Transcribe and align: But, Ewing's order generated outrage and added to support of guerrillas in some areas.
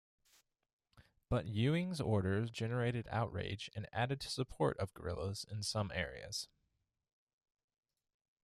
But, 1.29 1.45
Ewing's 1.45 2.01
order 2.01 2.45
generated 2.47 3.07
outrage 3.11 3.69
and 3.75 3.87
added 3.93 4.19
to 4.21 4.31
support 4.31 4.75
of 4.79 4.95
guerrillas 4.95 5.43
in 5.47 5.61
some 5.61 5.91
areas. 5.93 6.47